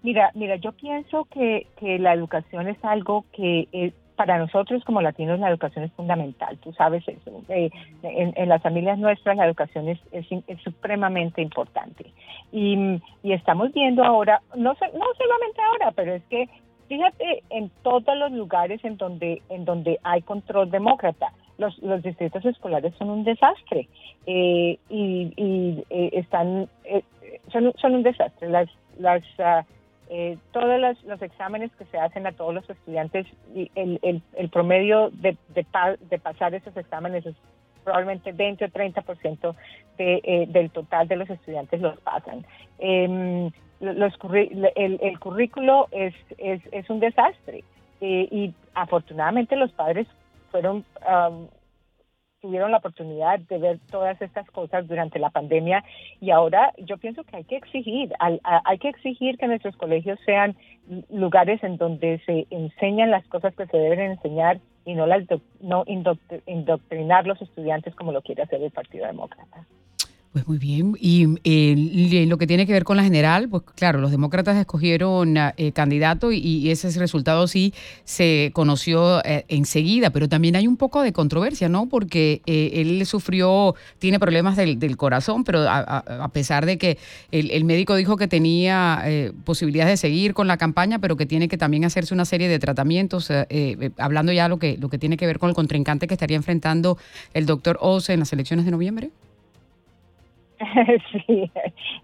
Mira, 0.02 0.30
mira, 0.34 0.56
yo 0.56 0.72
pienso 0.72 1.26
que, 1.32 1.66
que 1.78 1.98
la 1.98 2.14
educación 2.14 2.68
es 2.68 2.78
algo 2.82 3.26
que 3.36 3.68
es, 3.70 3.92
para 4.20 4.36
nosotros 4.36 4.84
como 4.84 5.00
latinos 5.00 5.40
la 5.40 5.48
educación 5.48 5.86
es 5.86 5.92
fundamental, 5.92 6.58
tú 6.58 6.74
sabes 6.74 7.02
eso. 7.08 7.42
Eh, 7.48 7.70
en, 8.02 8.48
las 8.50 8.60
familias 8.60 8.98
nuestras 8.98 9.34
la 9.34 9.46
educación 9.46 9.88
es, 9.88 9.98
es, 10.12 10.26
supremamente 10.62 11.40
importante. 11.40 12.12
Y, 12.52 13.00
estamos 13.22 13.72
viendo 13.72 14.04
ahora, 14.04 14.42
no, 14.54 14.74
no 14.74 15.06
solamente 15.16 15.62
ahora, 15.62 15.92
pero 15.92 16.12
es 16.12 16.22
que 16.24 16.50
fíjate 16.86 17.44
en 17.48 17.70
todos 17.82 18.14
los 18.14 18.30
lugares 18.32 18.84
en 18.84 18.98
donde, 18.98 19.40
en 19.48 19.64
donde 19.64 19.98
hay 20.02 20.20
control 20.20 20.70
demócrata. 20.70 21.32
Los, 21.56 21.80
distritos 22.02 22.44
escolares 22.44 22.92
son 22.98 23.08
un 23.08 23.24
desastre 23.24 23.88
eh, 24.26 24.78
y, 24.90 25.82
eh, 25.88 26.10
están 26.12 26.68
son, 27.50 27.72
son 27.78 27.94
un 27.94 28.02
desastre. 28.02 28.50
Las, 28.50 28.68
las 28.98 29.22
ah, 29.38 29.64
eh, 30.12 30.38
todos 30.50 30.80
los, 30.80 31.22
exámenes 31.22 31.70
que 31.78 31.84
se 31.84 31.96
hacen 31.96 32.26
a 32.26 32.32
todos 32.32 32.52
los 32.52 32.68
estudiantes, 32.68 33.28
el, 33.54 34.00
el, 34.02 34.22
el 34.34 34.48
promedio 34.48 35.10
de, 35.10 35.36
de, 35.54 36.18
pasar 36.18 36.52
esos 36.52 36.76
exámenes 36.76 37.24
es 37.26 37.36
probablemente 37.84 38.32
20 38.32 38.64
o 38.64 38.68
30% 38.68 39.54
de, 39.98 40.20
eh, 40.24 40.46
del 40.48 40.70
total 40.70 41.06
de 41.06 41.14
los 41.14 41.30
estudiantes 41.30 41.80
los 41.80 41.96
pasan. 42.00 42.44
Em, 42.80 43.52
los, 43.78 44.12
el, 44.74 45.18
currículo 45.20 45.86
es, 45.92 46.14
es, 46.38 46.60
es 46.72 46.90
un 46.90 46.98
desastre 46.98 47.62
eh, 48.00 48.28
y 48.32 48.52
afortunadamente 48.74 49.54
los 49.54 49.70
padres 49.70 50.08
fueron 50.50 50.84
tuvieron 52.40 52.70
la 52.70 52.78
oportunidad 52.78 53.38
de 53.40 53.58
ver 53.58 53.78
todas 53.90 54.20
estas 54.20 54.50
cosas 54.50 54.88
durante 54.88 55.18
la 55.18 55.30
pandemia 55.30 55.84
y 56.20 56.30
ahora 56.30 56.72
yo 56.78 56.96
pienso 56.98 57.24
que 57.24 57.36
hay 57.36 57.44
que 57.44 57.56
exigir, 57.56 58.12
hay 58.18 58.78
que 58.78 58.88
exigir 58.88 59.38
que 59.38 59.46
nuestros 59.46 59.76
colegios 59.76 60.18
sean 60.24 60.56
lugares 61.10 61.62
en 61.62 61.76
donde 61.76 62.20
se 62.26 62.46
enseñan 62.50 63.10
las 63.10 63.26
cosas 63.28 63.54
que 63.54 63.66
se 63.66 63.76
deben 63.76 64.12
enseñar 64.12 64.60
y 64.84 64.94
no 64.94 65.06
las 65.06 65.24
no 65.60 65.84
indoctrinar 65.86 67.26
los 67.26 67.40
estudiantes 67.42 67.94
como 67.94 68.12
lo 68.12 68.22
quiere 68.22 68.42
hacer 68.42 68.62
el 68.62 68.70
Partido 68.70 69.06
Demócrata. 69.06 69.66
Pues 70.32 70.46
muy 70.46 70.58
bien. 70.58 70.96
Y 71.00 71.26
eh, 71.42 72.24
lo 72.28 72.38
que 72.38 72.46
tiene 72.46 72.64
que 72.64 72.72
ver 72.72 72.84
con 72.84 72.96
la 72.96 73.02
general, 73.02 73.48
pues 73.48 73.64
claro, 73.74 73.98
los 73.98 74.12
demócratas 74.12 74.56
escogieron 74.56 75.36
eh, 75.36 75.72
candidato 75.72 76.30
y, 76.30 76.70
ese 76.70 76.88
resultado 77.00 77.48
sí 77.48 77.74
se 78.04 78.52
conoció 78.54 79.24
eh, 79.24 79.44
enseguida, 79.48 80.10
pero 80.10 80.28
también 80.28 80.54
hay 80.54 80.68
un 80.68 80.76
poco 80.76 81.02
de 81.02 81.12
controversia, 81.12 81.68
¿no? 81.68 81.88
Porque 81.88 82.42
eh, 82.46 82.70
él 82.74 83.04
sufrió, 83.06 83.74
tiene 83.98 84.20
problemas 84.20 84.56
del, 84.56 84.96
corazón, 84.96 85.42
pero 85.42 85.64
a, 85.68 86.28
pesar 86.32 86.64
de 86.64 86.78
que 86.78 86.96
el, 87.32 87.64
médico 87.64 87.96
dijo 87.96 88.16
que 88.16 88.28
tenía 88.28 89.02
posibilidades 89.44 89.94
de 89.94 89.96
seguir 89.96 90.34
con 90.34 90.46
la 90.46 90.58
campaña, 90.58 91.00
pero 91.00 91.16
que 91.16 91.26
tiene 91.26 91.48
que 91.48 91.58
también 91.58 91.84
hacerse 91.84 92.14
una 92.14 92.24
serie 92.24 92.48
de 92.48 92.58
tratamientos, 92.60 93.32
hablando 93.98 94.32
ya 94.32 94.48
lo 94.48 94.58
que, 94.58 94.76
lo 94.78 94.88
que 94.88 94.98
tiene 94.98 95.16
que 95.16 95.26
ver 95.26 95.38
con 95.40 95.48
el 95.48 95.54
contrincante 95.56 96.06
que 96.06 96.14
estaría 96.14 96.36
enfrentando 96.36 96.98
el 97.34 97.46
doctor 97.46 97.78
Oz 97.80 98.10
en 98.10 98.20
las 98.20 98.32
elecciones 98.32 98.64
de 98.64 98.70
noviembre. 98.70 99.10
sí, 101.26 101.50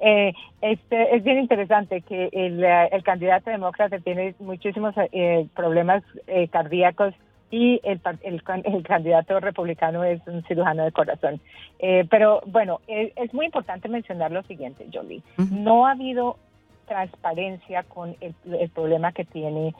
eh, 0.00 0.32
este, 0.62 1.16
es 1.16 1.22
bien 1.22 1.38
interesante 1.38 2.00
que 2.00 2.30
el, 2.32 2.64
eh, 2.64 2.88
el 2.92 3.02
candidato 3.02 3.50
demócrata 3.50 3.98
tiene 3.98 4.34
muchísimos 4.38 4.94
eh, 5.12 5.46
problemas 5.54 6.02
eh, 6.26 6.48
cardíacos 6.48 7.14
y 7.50 7.80
el, 7.84 8.00
el, 8.22 8.42
el, 8.64 8.82
candidato 8.82 9.38
republicano 9.40 10.02
es 10.04 10.20
un 10.26 10.42
cirujano 10.44 10.84
de 10.84 10.92
corazón. 10.92 11.40
pero 12.10 12.42
bueno, 12.46 12.80
es, 12.88 13.12
es, 13.14 13.32
muy 13.32 13.46
importante 13.46 13.88
mencionar 13.88 14.32
lo 14.32 14.42
siguiente, 14.42 14.84
Jolie. 14.92 15.22
No 15.52 15.86
ha 15.86 15.92
habido 15.92 16.38
transparencia 16.88 17.84
con 17.84 18.16
el, 18.20 18.34
el 18.52 18.68
problema 18.70 19.12
que 19.12 19.24
tiene 19.24 19.74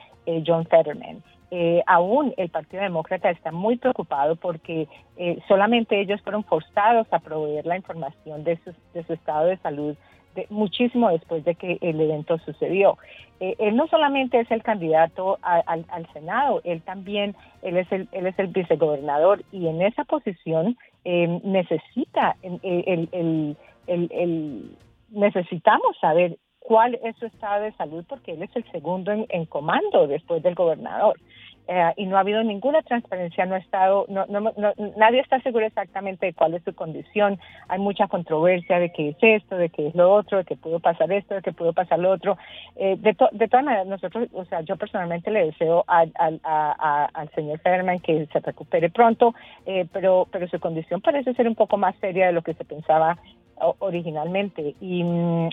John 0.46 0.64
Fetterman 0.66 1.22
eh, 1.50 1.82
aún 1.86 2.34
el 2.36 2.48
Partido 2.48 2.82
Demócrata 2.82 3.30
está 3.30 3.52
muy 3.52 3.76
preocupado 3.76 4.36
porque 4.36 4.88
eh, 5.16 5.38
solamente 5.46 6.00
ellos 6.00 6.20
fueron 6.22 6.44
forzados 6.44 7.06
a 7.12 7.20
proveer 7.20 7.66
la 7.66 7.76
información 7.76 8.44
de 8.44 8.58
su, 8.64 8.72
de 8.94 9.04
su 9.04 9.12
estado 9.12 9.46
de 9.46 9.56
salud 9.58 9.96
muchísimo 10.50 11.10
después 11.10 11.44
de 11.44 11.54
que 11.54 11.78
el 11.80 12.00
evento 12.00 12.38
sucedió. 12.38 12.98
Eh, 13.40 13.54
él 13.58 13.76
no 13.76 13.86
solamente 13.88 14.40
es 14.40 14.50
el 14.50 14.62
candidato 14.62 15.38
al, 15.42 16.06
Senado, 16.12 16.60
él 16.64 16.82
también, 16.82 17.34
él 17.62 17.76
es 17.76 17.90
el, 17.92 18.08
es 18.12 18.38
el 18.38 18.48
vicegobernador 18.48 19.42
y 19.52 19.68
en 19.68 19.82
esa 19.82 20.04
posición 20.04 20.76
eh, 21.04 21.40
necesita 21.44 22.36
el, 22.42 22.60
el, 22.62 23.56
el, 23.86 24.76
necesitamos 25.10 25.96
saber 26.00 26.38
cuál 26.66 26.98
es 27.04 27.16
su 27.16 27.26
estado 27.26 27.62
de 27.62 27.72
salud 27.72 28.04
porque 28.08 28.32
él 28.32 28.42
es 28.42 28.50
el 28.56 28.64
segundo 28.72 29.12
en, 29.12 29.46
comando 29.46 30.08
después 30.08 30.42
del 30.42 30.56
gobernador. 30.56 31.16
Eh, 31.68 31.92
y 31.96 32.06
no 32.06 32.16
ha 32.16 32.20
habido 32.20 32.44
ninguna 32.44 32.80
transparencia, 32.82 33.44
no 33.44 33.56
ha 33.56 33.58
estado, 33.58 34.06
no, 34.08 34.24
no, 34.26 34.52
nadie 34.96 35.20
está 35.20 35.40
seguro 35.40 35.66
exactamente 35.66 36.26
de 36.26 36.32
cuál 36.32 36.54
es 36.54 36.62
su 36.62 36.74
condición. 36.74 37.40
Hay 37.68 37.78
mucha 37.80 38.06
controversia 38.06 38.78
de 38.78 38.92
qué 38.92 39.10
es 39.10 39.16
esto, 39.20 39.56
de 39.56 39.68
qué 39.68 39.88
es 39.88 39.94
lo 39.94 40.12
otro, 40.12 40.38
de 40.38 40.44
que 40.44 40.56
pudo 40.56 40.78
pasar 40.78 41.10
esto, 41.10 41.34
de 41.34 41.42
que 41.42 41.52
pudo 41.52 41.72
pasar 41.72 41.98
lo 41.98 42.10
otro. 42.10 42.36
Eh, 42.76 42.96
de, 42.98 43.14
todas 43.14 43.64
maneras, 43.64 43.86
nosotros, 43.86 44.28
o 44.32 44.44
sea, 44.44 44.60
yo 44.60 44.76
personalmente 44.76 45.30
le 45.30 45.46
deseo 45.46 45.84
al, 45.88 46.12
al 46.14 47.30
señor 47.34 47.58
Federman 47.60 47.98
que 47.98 48.26
se 48.26 48.40
recupere 48.40 48.88
pronto, 48.90 49.34
eh, 49.66 49.86
pero, 49.92 50.28
pero 50.30 50.46
su 50.48 50.60
condición 50.60 51.00
parece 51.00 51.34
ser 51.34 51.48
un 51.48 51.56
poco 51.56 51.76
más 51.76 51.96
seria 51.96 52.26
de 52.26 52.32
lo 52.32 52.42
que 52.42 52.54
se 52.54 52.64
pensaba 52.64 53.18
originalmente 53.78 54.74
y, 54.80 55.02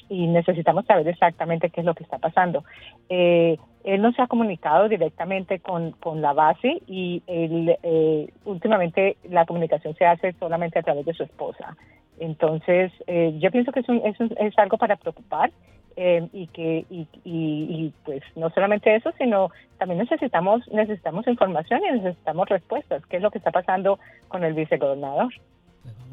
necesitamos 0.09 0.85
saber 0.85 1.07
exactamente 1.07 1.69
qué 1.69 1.81
es 1.81 1.85
lo 1.85 1.93
que 1.93 2.03
está 2.03 2.17
pasando. 2.17 2.63
Eh, 3.09 3.57
él 3.83 4.01
no 4.01 4.11
se 4.13 4.21
ha 4.21 4.27
comunicado 4.27 4.89
directamente 4.89 5.59
con, 5.59 5.91
con 5.91 6.21
la 6.21 6.33
base 6.33 6.81
y 6.87 7.21
él, 7.27 7.77
eh, 7.83 8.29
últimamente 8.45 9.17
la 9.29 9.45
comunicación 9.45 9.95
se 9.95 10.05
hace 10.05 10.33
solamente 10.33 10.79
a 10.79 10.83
través 10.83 11.05
de 11.05 11.13
su 11.13 11.23
esposa. 11.23 11.75
Entonces, 12.19 12.91
eh, 13.07 13.35
yo 13.39 13.51
pienso 13.51 13.71
que 13.71 13.81
es, 13.81 13.89
es, 13.89 14.31
es 14.37 14.57
algo 14.57 14.77
para 14.77 14.95
preocupar 14.95 15.51
y 15.95 16.47
que 16.47 16.85
y, 16.89 17.07
y, 17.23 17.93
pues 18.03 18.23
no 18.35 18.49
solamente 18.49 18.95
eso, 18.95 19.11
sino 19.19 19.51
también 19.77 19.99
necesitamos 19.99 20.67
necesitamos 20.71 21.27
información 21.27 21.81
y 21.87 21.91
necesitamos 21.91 22.49
respuestas. 22.49 23.05
¿Qué 23.05 23.17
es 23.17 23.21
lo 23.21 23.29
que 23.29 23.37
está 23.37 23.51
pasando 23.51 23.99
con 24.27 24.43
el 24.43 24.55
vicegobernador? 24.55 25.31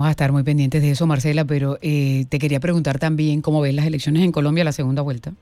Vamos 0.00 0.08
a 0.08 0.12
estar 0.12 0.32
muy 0.32 0.44
pendientes 0.44 0.80
de 0.80 0.92
eso, 0.92 1.06
Marcela, 1.06 1.44
pero 1.44 1.76
eh, 1.82 2.24
te 2.30 2.38
quería 2.38 2.58
preguntar 2.58 2.98
también 2.98 3.42
cómo 3.42 3.60
ves 3.60 3.74
las 3.74 3.84
elecciones 3.84 4.22
en 4.22 4.32
Colombia, 4.32 4.64
la 4.64 4.72
segunda 4.72 5.02
vuelta. 5.02 5.32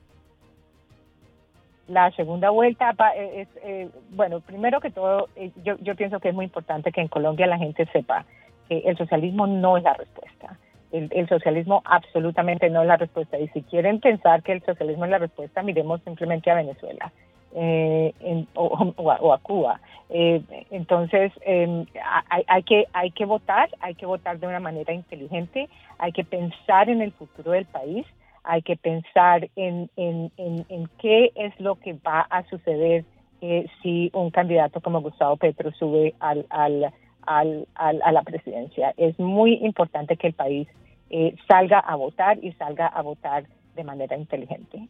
La 1.87 2.11
segunda 2.11 2.51
vuelta 2.51 2.93
eh, 3.15 3.43
es, 3.43 3.49
eh, 3.63 3.89
bueno, 4.11 4.41
primero 4.41 4.81
que 4.81 4.91
todo, 4.91 5.29
yo, 5.63 5.77
yo 5.81 5.95
pienso 5.95 6.19
que 6.19 6.31
es 6.31 6.35
muy 6.35 6.47
importante 6.47 6.91
que 6.91 7.01
en 7.01 7.07
Colombia 7.07 7.47
la 7.47 7.57
gente 7.57 7.87
sepa 7.93 8.25
que 8.69 8.79
el 8.79 8.97
socialismo 8.97 9.47
no 9.47 9.77
es 9.77 9.85
la 9.85 9.95
respuesta. 9.95 10.59
El, 10.91 11.09
el, 11.13 11.29
socialismo 11.29 11.81
absolutamente 11.85 12.69
no 12.69 12.83
es 12.83 12.89
la 12.89 12.97
respuesta. 12.97 13.39
Y 13.39 13.47
si 13.51 13.63
quieren 13.63 14.01
pensar 14.01 14.43
que 14.43 14.51
el 14.51 14.65
socialismo 14.65 15.05
es 15.05 15.13
la 15.13 15.19
respuesta, 15.19 15.63
miremos 15.63 16.01
simplemente 16.03 16.51
a 16.51 16.57
Venezuela 16.57 17.13
eh, 17.55 18.15
en, 18.21 18.47
o, 18.55 19.33
a, 19.33 19.39
Cuba. 19.39 19.81
Eh, 20.11 20.43
entonces, 20.71 21.33
em, 21.43 21.87
hay, 22.31 22.63
que, 22.63 22.87
hay 22.93 23.11
que 23.11 23.25
votar, 23.25 23.69
hay 23.81 23.95
que 23.95 24.07
votar 24.07 24.39
de 24.39 24.47
una 24.47 24.61
manera 24.61 24.93
inteligente, 24.93 25.69
hay 25.99 26.13
que 26.13 26.25
pensar 26.25 26.89
en 26.89 27.03
el 27.03 27.13
futuro 27.13 27.53
del 27.53 27.67
país, 27.67 28.07
hay 28.45 28.63
que 28.63 28.77
pensar 28.77 29.49
en, 29.57 29.91
en, 29.97 30.33
en, 30.37 30.89
qué 30.99 31.33
es 31.35 31.59
lo 31.61 31.77
que 31.77 31.93
va 31.95 32.21
a 32.21 32.45
suceder 32.45 33.05
eh, 33.43 33.67
si 33.83 34.11
un 34.15 34.31
candidato 34.31 34.81
como 34.81 35.03
Gustavo 35.03 35.37
Petro 35.37 35.71
sube 35.73 36.15
al, 36.19 36.47
al, 36.49 36.93
al, 37.27 37.67
a 37.75 38.13
la 38.13 38.23
presidencia. 38.23 38.95
Es 38.97 39.19
muy 39.19 39.55
importante 39.63 40.17
que 40.17 40.29
el 40.29 40.33
país 40.33 40.67
eh, 41.11 41.35
salga 41.47 41.79
a 41.79 41.95
votar 41.97 42.43
y 42.43 42.53
salga 42.53 42.87
a 42.87 43.03
votar 43.03 43.45
de 43.75 43.85
manera 43.85 44.17
inteligente. 44.17 44.89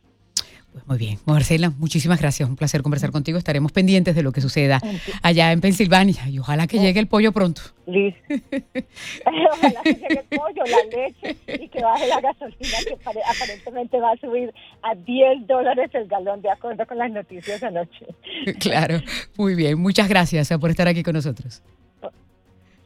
Pues 0.73 0.87
muy 0.87 0.99
bien. 0.99 1.19
Marcela, 1.25 1.71
muchísimas 1.79 2.21
gracias. 2.21 2.49
Un 2.49 2.57
placer 2.57 2.83
conversar 2.83 3.11
contigo. 3.11 3.39
Estaremos 3.39 3.73
pendientes 3.73 4.15
de 4.15 4.23
lo 4.23 4.33
que 4.33 4.41
suceda 4.41 4.81
allá 5.23 5.53
en 5.53 5.61
Pensilvania 5.61 6.29
y 6.29 6.39
ojalá 6.39 6.67
que 6.67 6.79
llegue 6.79 7.01
el 7.01 7.07
pollo 7.07 7.33
pronto. 7.33 7.63
Liz. 7.87 8.15
ojalá 9.27 9.83
que 9.83 9.95
llegue 9.95 10.25
el 10.31 10.39
pollo, 10.39 10.63
la 10.67 10.97
leche 10.97 11.37
y 11.63 11.69
que 11.69 11.83
baje 11.83 12.07
la 12.07 12.21
gasolina 12.21 12.79
que 12.87 12.99
aparentemente 13.27 13.99
va 13.99 14.13
a 14.13 14.17
subir 14.19 14.53
a 14.83 14.95
10 14.95 15.47
dólares 15.47 15.91
el 15.95 16.07
galón 16.07 16.43
de 16.43 16.51
acuerdo 16.51 16.87
con 16.87 16.99
las 16.99 17.11
noticias 17.11 17.63
anoche. 17.63 18.07
Claro, 18.61 19.01
muy 19.37 19.55
bien. 19.55 19.81
Muchas 19.81 20.09
gracias 20.09 20.53
por 20.61 20.71
estar 20.71 20.87
aquí 20.87 21.03
con 21.03 21.15
nosotros. 21.15 21.63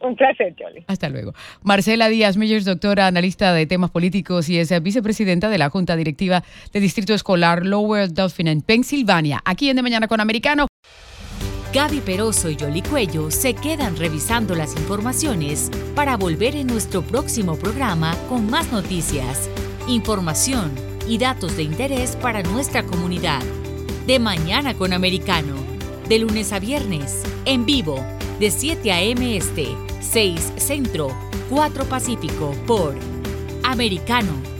Un 0.03 0.17
placer, 0.17 0.53
Jolie. 0.59 0.83
Hasta 0.87 1.07
luego. 1.07 1.33
Marcela 1.61 2.09
Díaz 2.09 2.35
Millers, 2.35 2.65
doctora, 2.65 3.07
analista 3.07 3.53
de 3.53 3.65
temas 3.65 3.89
políticos 3.89 4.49
y 4.49 4.59
es 4.59 4.83
vicepresidenta 4.83 5.47
de 5.49 5.57
la 5.57 5.69
Junta 5.69 5.95
Directiva 5.95 6.43
de 6.73 6.79
Distrito 6.81 7.13
Escolar 7.13 7.65
Lower 7.65 8.11
Dolphin 8.11 8.49
en 8.49 8.61
Pensilvania, 8.61 9.41
aquí 9.45 9.69
en 9.69 9.77
De 9.77 9.81
Mañana 9.81 10.09
con 10.09 10.19
Americano. 10.19 10.67
Gaby 11.73 12.01
Peroso 12.01 12.49
y 12.49 12.57
Yoli 12.57 12.81
Cuello 12.81 13.31
se 13.31 13.53
quedan 13.53 13.95
revisando 13.95 14.55
las 14.55 14.75
informaciones 14.75 15.71
para 15.95 16.17
volver 16.17 16.57
en 16.57 16.67
nuestro 16.67 17.01
próximo 17.01 17.55
programa 17.55 18.15
con 18.27 18.47
más 18.49 18.71
noticias, 18.73 19.49
información 19.87 20.71
y 21.07 21.17
datos 21.17 21.55
de 21.55 21.63
interés 21.63 22.17
para 22.17 22.43
nuestra 22.43 22.83
comunidad. 22.83 23.41
De 24.05 24.19
Mañana 24.19 24.73
con 24.73 24.91
Americano, 24.91 25.55
de 26.09 26.19
lunes 26.19 26.51
a 26.51 26.59
viernes, 26.59 27.23
en 27.45 27.65
vivo, 27.65 28.05
de 28.39 28.51
7 28.51 28.91
a.m. 28.91 29.37
Este 29.37 29.69
6 30.03 30.53
Centro, 30.57 31.09
4 31.49 31.85
Pacífico 31.85 32.53
por 32.67 32.95
Americano 33.63 34.52